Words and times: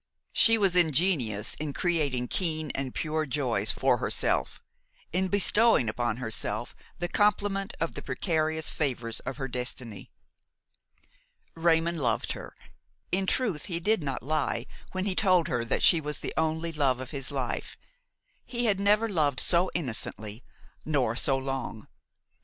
She 0.33 0.57
was 0.57 0.75
ingenious 0.75 1.53
in 1.59 1.73
creating 1.73 2.27
keen 2.29 2.71
and 2.73 2.91
pure 2.95 3.27
joys 3.27 3.71
for 3.71 3.97
herself–in 3.97 5.27
bestowing 5.27 5.89
upon 5.89 6.17
herself 6.17 6.75
the 6.97 7.07
complement 7.07 7.75
of 7.79 7.93
the 7.93 8.01
precarious 8.01 8.67
favors 8.67 9.19
of 9.19 9.37
her 9.37 9.47
destiny. 9.47 10.09
Raymon 11.53 11.99
loved 11.99 12.31
her. 12.31 12.55
In 13.11 13.27
truth 13.27 13.65
he 13.65 13.79
did 13.79 14.01
not 14.01 14.23
lie 14.23 14.65
when 14.91 15.05
he 15.05 15.13
told 15.13 15.47
her 15.49 15.63
that 15.65 15.83
she 15.83 16.01
was 16.01 16.17
the 16.17 16.33
only 16.35 16.71
love 16.71 16.99
of 16.99 17.11
his 17.11 17.29
life; 17.29 17.77
he 18.43 18.65
had 18.65 18.79
never 18.79 19.07
loved 19.07 19.39
so 19.39 19.69
innocently 19.75 20.43
nor 20.83 21.15
so 21.15 21.37
long. 21.37 21.87